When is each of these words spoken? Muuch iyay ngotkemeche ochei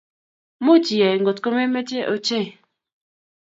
Muuch 0.63 0.89
iyay 0.95 1.15
ngotkemeche 1.21 1.99
ochei 2.13 2.47